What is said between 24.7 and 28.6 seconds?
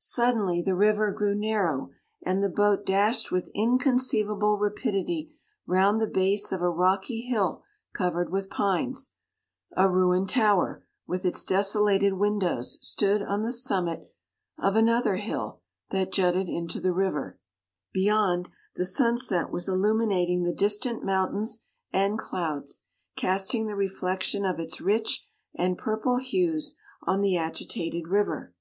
rich and purple hues on the agitated river.